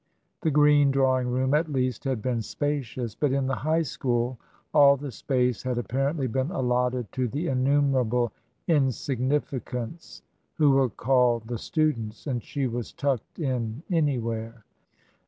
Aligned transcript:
The 0.41 0.49
green 0.49 0.89
drawing 0.89 1.27
room, 1.27 1.53
at 1.53 1.71
least, 1.71 2.05
had 2.05 2.23
been 2.23 2.41
spacious; 2.41 3.13
but 3.13 3.31
in 3.31 3.45
the 3.45 3.57
High 3.57 3.83
School 3.83 4.39
all 4.73 4.97
the 4.97 5.11
space 5.11 5.61
had 5.61 5.77
apparently 5.77 6.25
been 6.25 6.49
allotted 6.49 7.11
to 7.11 7.27
the 7.27 7.45
innumerable 7.49 8.31
insignifi 8.67 9.63
cants 9.63 10.23
who 10.55 10.71
were 10.71 10.89
called 10.89 11.43
the 11.47 11.59
students; 11.59 12.25
and 12.25 12.41
she 12.41 12.65
was 12.65 12.91
tucked 12.93 13.37
in 13.37 13.83
anywhere. 13.91 14.65